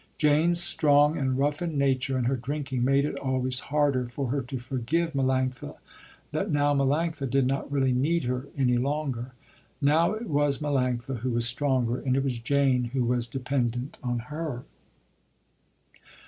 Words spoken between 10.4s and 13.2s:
Melanctha who was stronger and it was Jane who